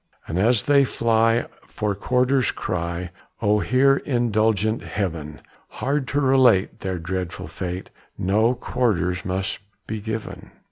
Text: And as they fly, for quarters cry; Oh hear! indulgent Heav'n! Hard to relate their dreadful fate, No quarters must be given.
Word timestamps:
And 0.27 0.39
as 0.39 0.63
they 0.63 0.83
fly, 0.83 1.45
for 1.67 1.93
quarters 1.93 2.49
cry; 2.49 3.11
Oh 3.39 3.59
hear! 3.59 3.97
indulgent 3.97 4.81
Heav'n! 4.81 5.41
Hard 5.69 6.07
to 6.07 6.19
relate 6.19 6.79
their 6.79 6.97
dreadful 6.97 7.45
fate, 7.45 7.91
No 8.17 8.55
quarters 8.55 9.23
must 9.23 9.59
be 9.85 10.01
given. 10.01 10.53